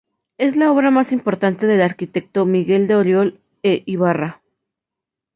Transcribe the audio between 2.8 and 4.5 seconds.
de Oriol e Ybarra.